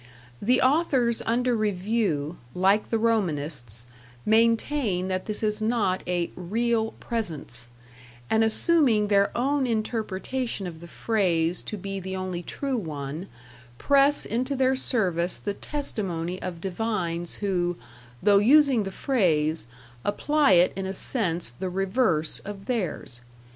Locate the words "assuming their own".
8.43-9.67